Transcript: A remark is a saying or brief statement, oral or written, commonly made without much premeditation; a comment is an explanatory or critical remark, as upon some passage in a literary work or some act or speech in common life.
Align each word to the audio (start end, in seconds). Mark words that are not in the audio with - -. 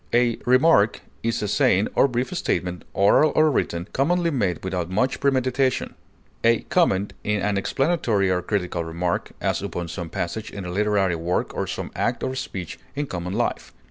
A 0.15 0.37
remark 0.47 1.01
is 1.21 1.43
a 1.43 1.47
saying 1.47 1.87
or 1.93 2.07
brief 2.07 2.35
statement, 2.35 2.85
oral 2.91 3.31
or 3.35 3.51
written, 3.51 3.87
commonly 3.93 4.31
made 4.31 4.63
without 4.63 4.89
much 4.89 5.19
premeditation; 5.19 5.93
a 6.43 6.61
comment 6.69 7.13
is 7.23 7.43
an 7.43 7.55
explanatory 7.55 8.27
or 8.31 8.41
critical 8.41 8.83
remark, 8.83 9.33
as 9.39 9.61
upon 9.61 9.89
some 9.89 10.09
passage 10.09 10.49
in 10.49 10.65
a 10.65 10.71
literary 10.71 11.15
work 11.15 11.53
or 11.53 11.67
some 11.67 11.91
act 11.95 12.23
or 12.23 12.33
speech 12.33 12.79
in 12.95 13.05
common 13.05 13.33
life. 13.33 13.73